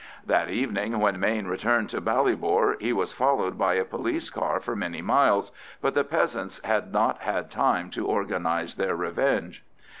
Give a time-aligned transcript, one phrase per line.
[0.25, 4.75] That evening, when Mayne returned to Ballybor, he was followed by a police car for
[4.75, 9.63] many miles, but the peasants had not had time to organise their revenge.